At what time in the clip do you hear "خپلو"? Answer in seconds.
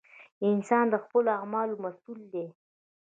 1.03-1.29